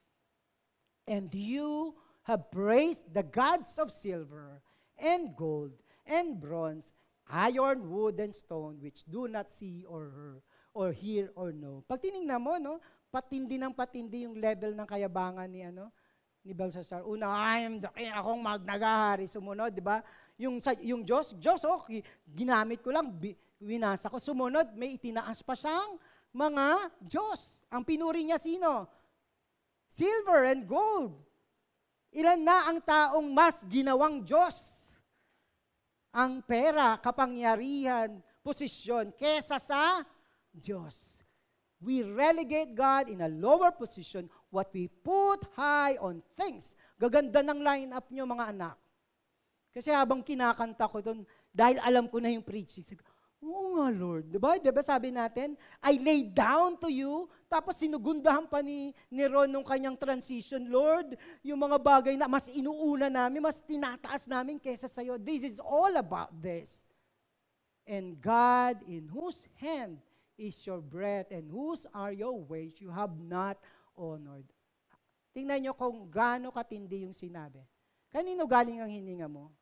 [1.06, 4.60] And you have praised the gods of silver
[4.98, 5.72] and gold
[6.06, 6.90] and bronze,
[7.30, 10.42] iron, wood, and stone, which do not see or hear,
[10.74, 11.86] or hear or know.
[11.86, 15.94] Pag tinignan mo, no, patindi ng patindi yung level ng kayabangan ni ano
[16.46, 17.02] ni Belshazzar.
[17.02, 19.26] Una, I am the king, akong magnagahari.
[19.26, 19.98] Sumunod, di ba?
[20.38, 23.10] Yung, yung Diyos, Diyos, okay, ginamit ko lang,
[23.60, 24.20] winasa ko.
[24.20, 25.96] Sumunod, may itinaas pa siyang
[26.32, 27.64] mga Diyos.
[27.72, 28.88] Ang pinuri niya sino?
[29.88, 31.16] Silver and gold.
[32.12, 34.84] Ilan na ang taong mas ginawang Diyos?
[36.16, 40.00] Ang pera, kapangyarihan, posisyon, kesa sa
[40.48, 41.20] Diyos.
[41.76, 46.72] We relegate God in a lower position what we put high on things.
[46.96, 48.76] Gaganda ng line-up nyo mga anak.
[49.76, 51.20] Kasi habang kinakanta ko doon,
[51.52, 52.80] dahil alam ko na yung preaching,
[53.46, 54.26] Oo nga, Lord.
[54.26, 54.58] Diba?
[54.58, 59.62] Diba sabi natin, I lay down to you, tapos sinugundahan pa ni, ni Ron nung
[59.62, 61.14] kanyang transition, Lord,
[61.46, 65.14] yung mga bagay na mas inuuna namin, mas tinataas namin kesa sa'yo.
[65.14, 66.82] This is all about this.
[67.86, 70.02] And God, in whose hand
[70.34, 73.62] is your breath, and whose are your ways you have not
[73.94, 74.44] honored.
[75.30, 77.62] Tingnan nyo kung gaano katindi yung sinabi.
[78.10, 79.54] Kanino galing ang hininga mo?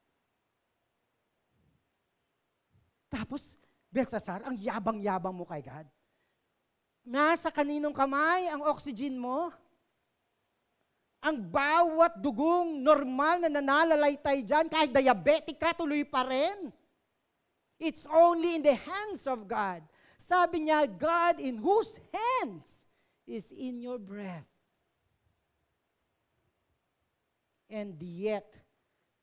[3.13, 3.55] Tapos,
[3.95, 5.87] Belsasar, ang yabang-yabang mo kay God.
[7.07, 9.55] Nasa kaninong kamay ang oxygen mo?
[11.23, 16.75] Ang bawat dugong normal na nanalalaytay dyan, kahit diabetic ka, tuloy pa rin.
[17.79, 19.87] It's only in the hands of God.
[20.19, 22.89] Sabi niya, God in whose hands
[23.25, 24.49] is in your breath.
[27.71, 28.59] And yet,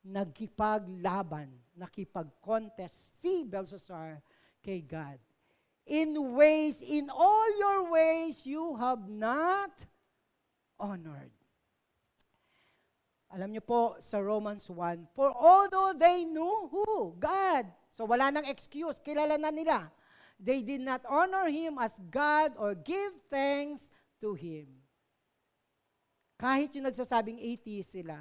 [0.01, 4.21] nagkipaglaban, nakipag-contest si Belshazzar
[4.61, 5.17] kay God.
[5.85, 9.73] In ways, in all your ways, you have not
[10.79, 11.33] honored.
[13.31, 17.15] Alam niyo po sa Romans 1, For although they knew who?
[17.17, 17.65] God.
[17.89, 19.87] So wala nang excuse, kilala na nila.
[20.35, 24.67] They did not honor Him as God or give thanks to Him.
[26.35, 28.19] Kahit yung nagsasabing atheist sila,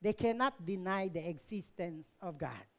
[0.00, 2.71] they cannot deny the existence of God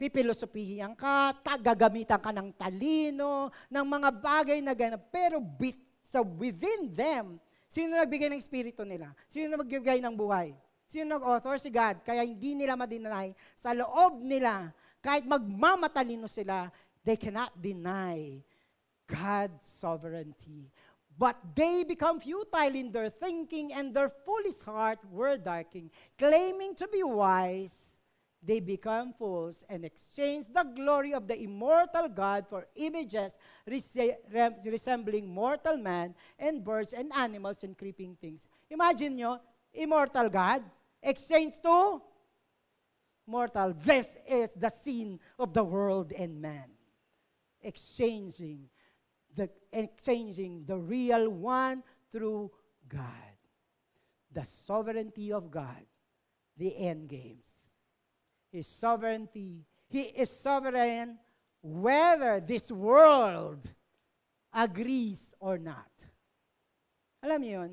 [0.00, 5.04] pipilosopihan ka, tagagamitan ka ng talino, ng mga bagay na ganap.
[5.12, 5.76] Pero bit,
[6.08, 7.36] so within them,
[7.68, 9.12] sino nagbigay ng espiritu nila?
[9.28, 10.56] Sino nagbigay ng buhay?
[10.88, 11.60] Sino nag-author?
[11.60, 12.00] Si God.
[12.00, 14.72] Kaya hindi nila madinay sa loob nila,
[15.04, 16.72] kahit magmamatalino sila,
[17.04, 18.40] they cannot deny
[19.04, 20.72] God's sovereignty.
[21.20, 26.88] But they become futile in their thinking and their foolish heart were darkening, claiming to
[26.88, 27.89] be wise,
[28.42, 35.76] they become fools and exchange the glory of the immortal God for images resembling mortal
[35.76, 38.46] man and birds and animals and creeping things.
[38.70, 39.40] Imagine nyo,
[39.74, 40.62] immortal God,
[41.02, 42.00] exchange to
[43.26, 43.74] mortal.
[43.84, 46.70] This is the sin of the world and man.
[47.62, 48.70] Exchanging
[49.36, 52.50] the, exchanging the real one through
[52.88, 53.36] God.
[54.32, 55.84] The sovereignty of God,
[56.56, 57.59] the end games.
[58.50, 59.62] His sovereignty.
[59.86, 61.18] He is sovereign
[61.62, 63.62] whether this world
[64.50, 65.90] agrees or not.
[67.22, 67.72] Alam niyo yun?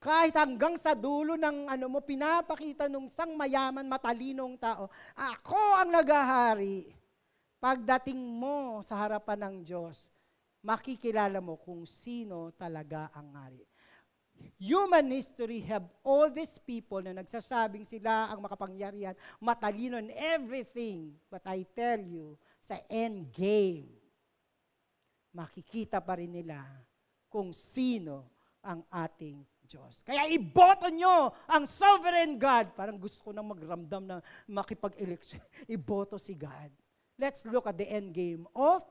[0.00, 5.92] Kahit hanggang sa dulo ng ano mo, pinapakita nung sang mayaman, matalinong tao, ako ang
[5.92, 6.88] nagahari.
[7.60, 10.08] Pagdating mo sa harapan ng Diyos,
[10.64, 13.69] makikilala mo kung sino talaga ang hari
[14.60, 21.16] human history have all these people na nagsasabing sila ang makapangyarihan, matalino in everything.
[21.32, 23.90] But I tell you, sa end game,
[25.32, 26.60] makikita pa rin nila
[27.30, 28.28] kung sino
[28.60, 30.02] ang ating Diyos.
[30.02, 32.74] Kaya iboto nyo ang sovereign God.
[32.74, 34.16] Parang gusto ko nang magramdam na
[34.50, 35.38] makipag-election.
[35.70, 36.74] iboto si God.
[37.14, 38.82] Let's look at the end game of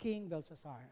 [0.00, 0.88] King Belshazzar.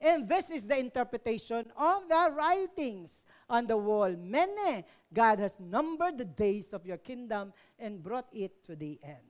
[0.00, 4.12] And this is the interpretation of the writings on the wall.
[4.12, 9.24] Many, God has numbered the days of your kingdom and brought it to the end.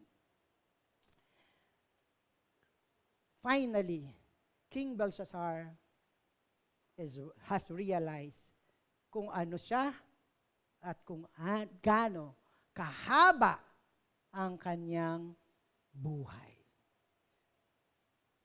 [3.42, 4.10] Finally,
[4.68, 5.70] King Belshazzar
[6.98, 8.50] is, has realized
[9.06, 9.94] kung ano siya
[10.82, 12.34] at kung an, gaano
[12.74, 13.62] kahaba
[14.34, 15.30] ang kanyang
[15.94, 16.45] buhay.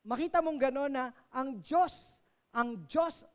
[0.01, 3.25] Makita mong gano'n na ang Diyos, ang Diyos,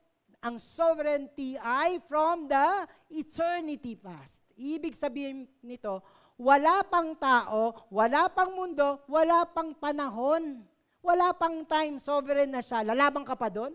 [0.43, 4.43] ang sovereignty ay from the eternity past.
[4.59, 6.03] Ibig sabihin nito,
[6.37, 10.63] wala pang tao, wala pang mundo, wala pang panahon,
[11.01, 12.83] wala pang time, sovereign na siya.
[12.83, 13.73] Lalabang ka pa doon?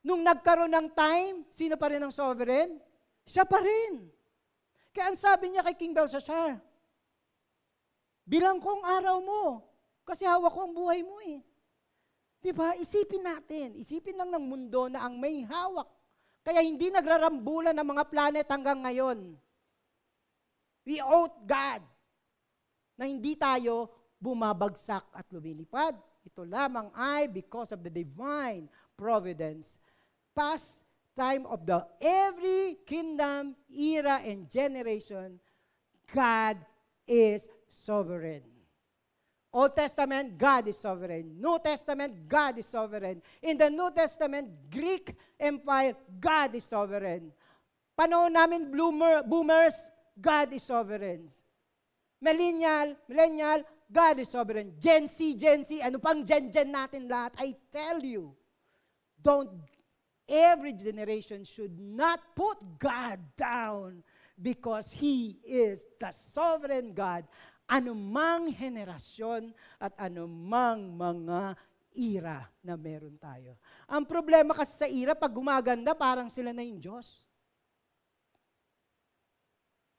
[0.00, 2.80] Nung nagkaroon ng time, sino pa rin ang sovereign?
[3.28, 4.08] Siya pa rin.
[4.96, 6.56] Kaya ang sabi niya kay King Belshazzar,
[8.24, 9.42] bilang kong araw mo,
[10.08, 11.44] kasi hawak ko ang buhay mo eh.
[12.40, 12.72] Di ba?
[12.80, 13.76] Isipin natin.
[13.76, 15.84] Isipin lang ng mundo na ang may hawak.
[16.40, 19.36] Kaya hindi nagrarambulan ng mga planet hanggang ngayon.
[20.88, 21.84] We owe God
[22.96, 25.92] na hindi tayo bumabagsak at lumilipad.
[26.24, 29.76] Ito lamang ay because of the divine providence.
[30.32, 35.36] Past time of the every kingdom, era, and generation,
[36.08, 36.56] God
[37.04, 38.57] is sovereign.
[39.52, 41.40] Old Testament, God is sovereign.
[41.40, 43.22] New Testament, God is sovereign.
[43.42, 47.32] In the New Testament, Greek Empire, God is sovereign.
[47.98, 49.88] Panahon namin bloomer, boomers,
[50.20, 51.28] God is sovereign.
[52.20, 54.74] Millennial, millennial, God is sovereign.
[54.78, 58.36] Gen Z, Gen Z, ano pang Gen Gen natin lahat, I tell you,
[59.22, 59.48] don't,
[60.28, 64.04] every generation should not put God down
[64.36, 67.24] because He is the sovereign God
[67.68, 71.52] anumang henerasyon at anumang mga
[71.92, 73.60] ira na meron tayo.
[73.84, 77.28] Ang problema kasi sa ira, pag gumaganda, parang sila na yung Diyos.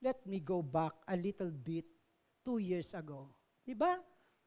[0.01, 1.85] Let me go back a little bit
[2.41, 3.29] two years ago.
[3.61, 3.99] Di ba?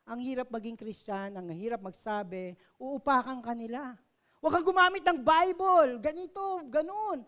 [0.09, 3.95] Ang hirap maging Kristyan, ang hirap magsabi, uupakan ka nila.
[4.43, 7.23] Huwag kang gumamit ng Bible, ganito, ganun.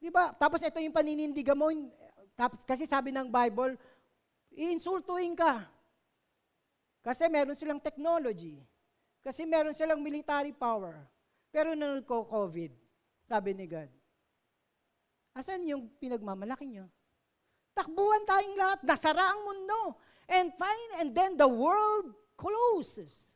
[0.00, 0.34] Di ba?
[0.34, 1.70] Tapos ito yung paninindigan mo,
[2.40, 3.76] tapos, kasi sabi ng Bible,
[4.60, 5.64] iinsultuin ka.
[7.00, 8.60] Kasi meron silang technology.
[9.24, 11.00] Kasi meron silang military power.
[11.48, 12.72] Pero nung COVID,
[13.24, 13.88] sabi ni God,
[15.32, 16.86] asan yung pinagmamalaki nyo?
[17.72, 19.96] Takbuhan tayong lahat, nasara ang mundo.
[20.30, 23.32] And fine, and then the world closes.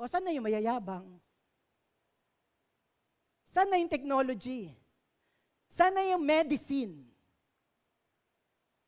[0.00, 1.04] O saan na yung mayayabang?
[3.52, 4.72] Saan na yung technology?
[5.68, 7.09] Saan na yung medicine?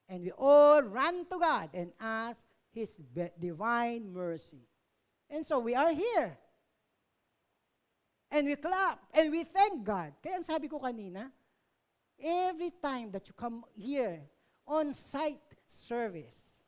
[0.09, 2.99] And we all run to God and ask His
[3.39, 4.69] divine mercy.
[5.31, 6.37] And so we are here.
[8.31, 9.01] And we clap.
[9.13, 10.13] And we thank God.
[10.25, 11.33] Kaya ang sabi ko kanina,
[12.23, 14.23] Every time that you come here,
[14.63, 16.63] on-site service,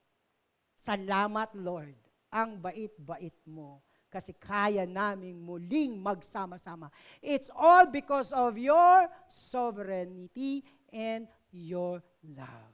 [0.82, 1.94] salamat Lord,
[2.34, 3.78] ang bait-bait mo
[4.10, 6.90] kasi kaya naming muling magsama-sama.
[7.22, 12.73] It's all because of your sovereignty and your love.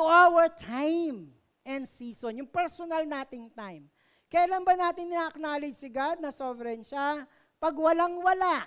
[0.00, 1.28] To our time
[1.60, 3.84] and season, yung personal nating time.
[4.32, 7.28] Kailan ba natin na-acknowledge si God na sovereign siya?
[7.60, 8.64] Pag walang-wala.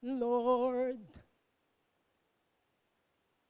[0.00, 1.04] Lord.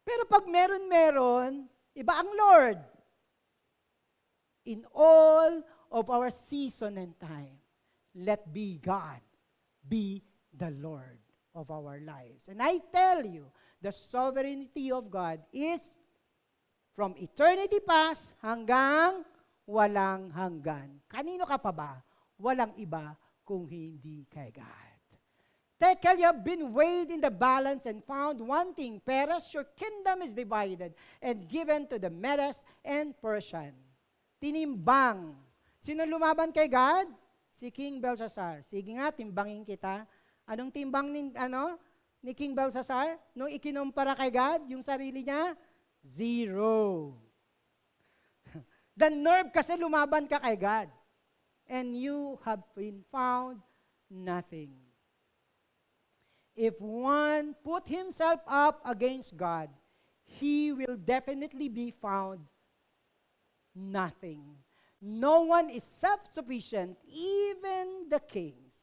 [0.02, 2.82] Pero pag meron-meron, iba ang Lord.
[4.66, 5.62] In all
[5.94, 7.62] of our season and time,
[8.10, 9.22] let be God,
[9.86, 10.18] be
[10.50, 11.22] the Lord
[11.54, 12.50] of our lives.
[12.50, 13.54] And I tell you,
[13.86, 15.94] the sovereignty of God is
[16.98, 19.22] from eternity past hanggang
[19.62, 20.98] walang hanggan.
[21.06, 22.02] Kanino ka pa ba?
[22.34, 23.14] Walang iba
[23.46, 24.98] kung hindi kay God.
[25.78, 28.98] Tekel, you have been weighed in the balance and found wanting.
[28.98, 33.76] Peres, your kingdom is divided and given to the Medes and Persian.
[34.40, 35.36] Tinimbang.
[35.76, 37.06] Sino lumaban kay God?
[37.52, 38.64] Si King Belshazzar.
[38.64, 40.08] Sige nga, timbangin kita.
[40.48, 41.76] Anong timbang ni, ano,
[42.22, 43.18] ni King Belshazzar?
[43.36, 45.56] Nung ikinumpara kay God, yung sarili niya?
[46.04, 47.14] Zero.
[49.00, 50.88] The nerve kasi lumaban ka kay God.
[51.66, 53.58] And you have been found
[54.06, 54.86] nothing.
[56.56, 59.68] if one put himself up against God,
[60.24, 62.40] he will definitely be found
[63.74, 64.40] nothing.
[65.00, 68.74] No one is self sufficient, even the kings.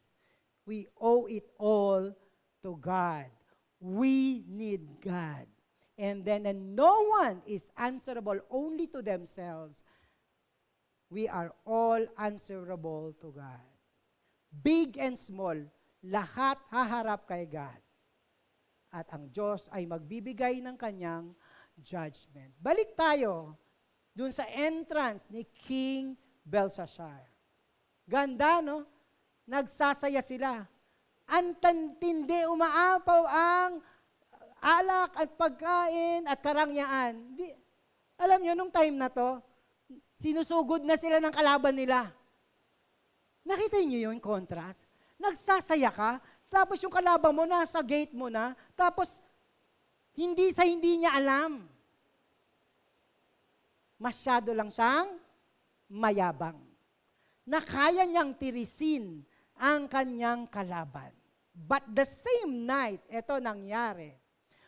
[0.65, 2.15] We owe it all
[2.63, 3.27] to God.
[3.83, 5.45] We need God.
[5.99, 9.83] And then, and no one is answerable only to themselves.
[11.11, 13.67] We are all answerable to God.
[14.49, 15.59] Big and small,
[16.01, 17.77] lahat haharap kay God.
[18.89, 21.33] At ang Diyos ay magbibigay ng kanyang
[21.77, 22.53] judgment.
[22.57, 23.57] Balik tayo
[24.13, 27.25] dun sa entrance ni King Belshazzar.
[28.05, 28.85] Ganda, no?
[29.45, 30.65] Nagsasaya sila.
[31.27, 33.71] Antantindi, umaapaw ang
[34.63, 37.35] alak at pagkain at karangyaan.
[37.35, 37.51] Di,
[38.19, 39.39] alam nyo, nung time na to,
[40.15, 42.11] sinusugod na sila ng kalaban nila.
[43.43, 44.87] Nakita niyo yung contrast?
[45.23, 46.19] nagsasaya ka,
[46.51, 49.23] tapos yung kalaban mo nasa gate mo na, tapos
[50.13, 51.63] hindi sa hindi niya alam.
[53.97, 55.15] Masyado lang siyang
[55.87, 56.59] mayabang.
[57.47, 59.23] Na kaya niyang tirisin
[59.63, 61.15] ang kanyang kalaban.
[61.55, 64.11] But the same night, ito nangyari.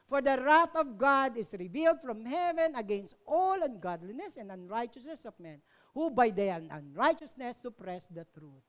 [0.07, 5.35] For the wrath of God is revealed from heaven against all ungodliness and unrighteousness of
[5.41, 5.59] men,
[5.91, 8.63] who by their unrighteousness suppress the truth.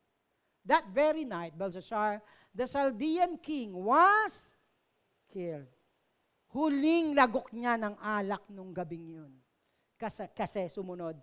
[0.64, 2.18] That very night, Belshazzar,
[2.50, 4.56] the Chaldean king, was
[5.30, 5.70] killed.
[6.56, 9.32] Huling lagok niya ng alak nung gabing yun.
[10.00, 11.20] Kasi, kasi sumunod,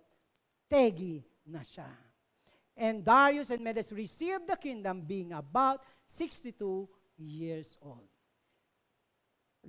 [0.70, 1.90] tegi na siya.
[2.76, 8.08] And Darius and Medes received the kingdom being about 62 years old.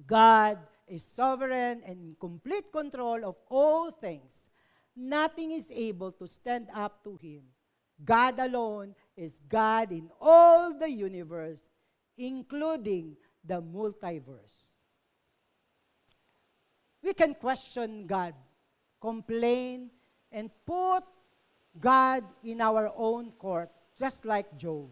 [0.07, 4.45] God is sovereign and in complete control of all things.
[4.95, 7.43] Nothing is able to stand up to Him.
[8.03, 11.67] God alone is God in all the universe,
[12.17, 14.75] including the multiverse.
[17.01, 18.33] We can question God,
[18.99, 19.91] complain,
[20.31, 21.03] and put
[21.75, 23.67] God in our own court,
[23.99, 24.87] just like Job.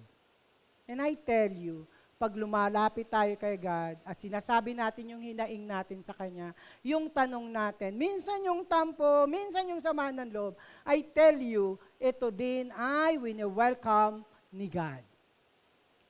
[0.88, 1.88] And I tell you,
[2.24, 7.52] pag lumalapit tayo kay God at sinasabi natin yung hinaing natin sa Kanya, yung tanong
[7.52, 10.56] natin, minsan yung tampo, minsan yung sama ng loob,
[10.88, 14.24] I tell you, ito din ay wini-welcome
[14.56, 15.04] ni God.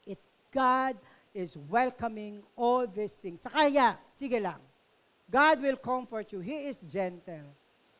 [0.06, 0.22] It,
[0.54, 1.02] God
[1.34, 3.42] is welcoming all these things.
[3.42, 4.62] Sa kaya, sige lang,
[5.26, 6.46] God will comfort you.
[6.46, 7.50] He is gentle.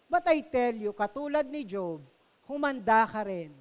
[0.06, 2.06] But I tell you, katulad ni Job,
[2.46, 3.54] humanda ka rin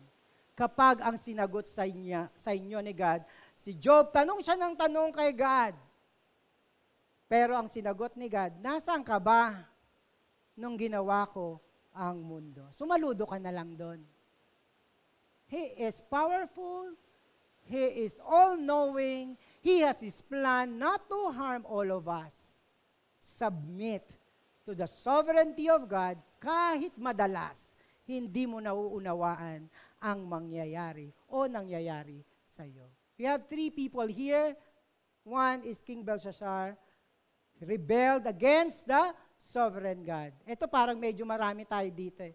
[0.52, 3.24] kapag ang sinagot sa, inya, sa inyo ni God
[3.62, 5.78] Si Job, tanong siya ng tanong kay God.
[7.30, 9.70] Pero ang sinagot ni God, nasaan ka ba
[10.58, 11.62] nung ginawa ko
[11.94, 12.66] ang mundo?
[12.74, 14.02] Sumaludo ka na lang doon.
[15.46, 16.98] He is powerful.
[17.62, 19.38] He is all-knowing.
[19.62, 22.58] He has His plan not to harm all of us.
[23.22, 24.02] Submit
[24.66, 29.70] to the sovereignty of God kahit madalas hindi mo nauunawaan
[30.02, 32.90] ang mangyayari o nangyayari sa iyo.
[33.14, 34.58] We have three people here.
[35.22, 36.74] One is King Belshazzar,
[37.62, 40.34] rebelled against the sovereign God.
[40.42, 42.34] Ito parang medyo marami tayo dito eh.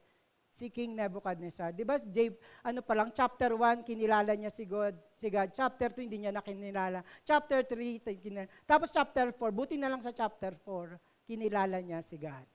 [0.57, 1.69] Si King Nebuchadnezzar.
[1.69, 2.33] Di ba, Dave,
[2.65, 4.97] ano pa lang, chapter 1, kinilala niya si God.
[5.13, 5.53] Si God.
[5.53, 7.05] Chapter 2, hindi niya nakinilala.
[7.21, 8.49] Chapter 3, kinilala.
[8.65, 12.47] Tapos chapter 4, buti na lang sa chapter 4, kinilala niya si God.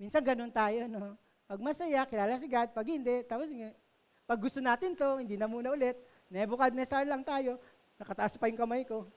[0.00, 1.12] Minsan ganun tayo, no?
[1.50, 2.70] Pag masaya, kilala si God.
[2.70, 3.50] Pag hindi, tapos
[4.22, 5.98] pag gusto natin to, hindi na muna ulit.
[6.30, 7.58] Nebuchadnezzar lang tayo.
[7.98, 9.10] Nakataas pa yung kamay ko.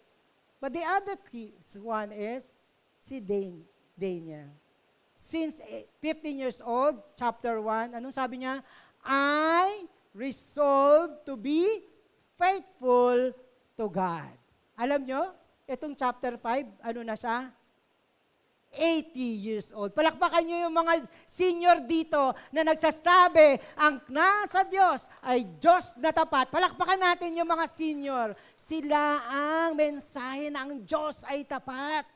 [0.57, 2.49] But the other key one is
[2.97, 3.61] si Dan,
[3.93, 4.49] Daniel.
[5.13, 5.61] Since
[6.01, 8.65] 15 years old, chapter 1, anong sabi niya?
[9.05, 9.85] I
[10.17, 11.85] resolved to be
[12.33, 13.29] faithful
[13.77, 14.33] to God.
[14.73, 15.37] Alam nyo,
[15.69, 17.53] itong chapter 5, ano na siya?
[18.73, 19.93] 80 years old.
[19.93, 26.49] Palakpakan niyo yung mga senior dito na nagsasabi, ang nasa Diyos ay Diyos na tapat.
[26.49, 28.27] Palakpakan natin yung mga senior.
[28.57, 32.09] Sila ang mensahe na ang Diyos ay tapat.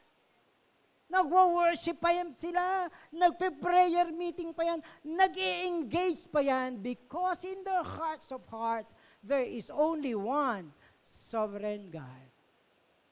[1.08, 2.92] Nagwo-worship pa yan sila.
[3.16, 4.84] Nagpe-prayer meeting pa yan.
[5.08, 8.92] nag engage pa yan because in their hearts of hearts,
[9.24, 10.68] there is only one
[11.08, 12.28] sovereign God.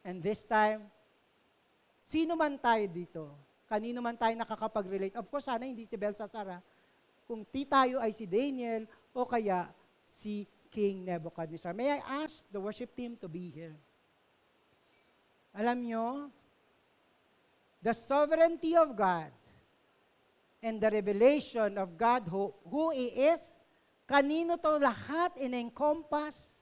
[0.03, 0.91] And this time,
[2.05, 3.33] Sino man tayo dito,
[3.65, 5.17] kanino man tayo nakakapag-relate.
[5.17, 6.61] Of course, sana hindi si Belsasar,
[7.25, 9.73] kung ti tayo ay si Daniel o kaya
[10.05, 11.73] si King Nebuchadnezzar.
[11.73, 13.73] May I ask the worship team to be here?
[15.57, 16.29] Alam nyo,
[17.81, 19.33] the sovereignty of God
[20.61, 23.57] and the revelation of God who, who He is,
[24.05, 26.54] kanino to lahat in-encompass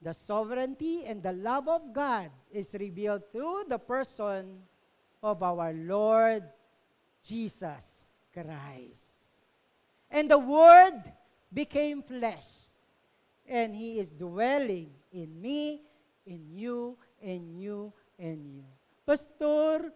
[0.00, 4.62] the sovereignty and the love of God is revealed through the person
[5.22, 6.44] of our Lord
[7.22, 9.10] Jesus Christ.
[10.10, 11.02] And the Word
[11.52, 12.78] became flesh,
[13.46, 15.82] and He is dwelling in me,
[16.24, 18.68] in you, in you, in you.
[19.04, 19.92] Pastor,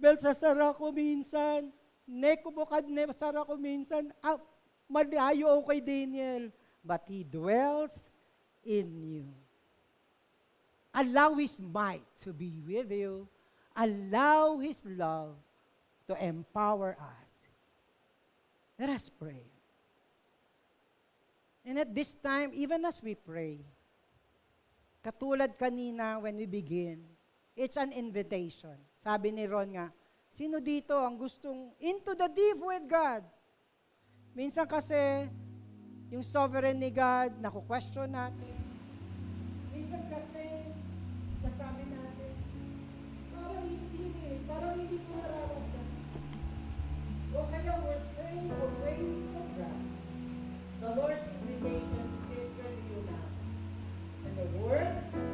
[0.00, 1.70] Belsasar ako minsan,
[2.04, 4.36] Nekobukadnesar ako minsan, ah,
[4.90, 6.52] malayo kay Daniel,
[6.84, 8.12] but He dwells
[8.60, 9.43] in you.
[10.94, 13.26] Allow His might to be with you.
[13.74, 15.34] Allow His love
[16.06, 17.30] to empower us.
[18.78, 19.42] Let us pray.
[21.64, 23.58] And at this time, even as we pray,
[25.02, 27.02] katulad kanina when we begin,
[27.56, 28.76] it's an invitation.
[29.00, 29.88] Sabi ni Ron nga,
[30.30, 33.24] sino dito ang gustong into the deep with God?
[34.34, 35.30] Minsan kasi,
[36.10, 38.54] yung sovereign ni God, naku-question natin.
[39.72, 40.53] Minsan kasi,
[44.74, 45.04] eh.
[50.80, 52.04] The Lord's invitation
[52.36, 53.26] is with you now.
[54.26, 55.33] And the Word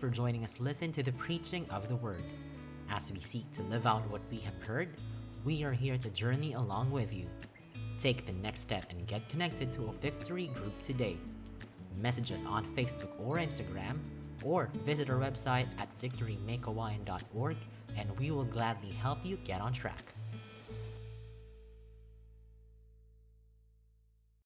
[0.00, 2.22] for joining us listen to the preaching of the word.
[2.88, 4.88] As we seek to live out what we have heard,
[5.44, 7.26] we are here to journey along with you.
[7.98, 11.18] Take the next step and get connected to a victory group today.
[11.98, 13.98] Message us on Facebook or Instagram,
[14.42, 17.56] or visit our website at victorymakeawine.org
[17.98, 20.14] and we will gladly help you get on track.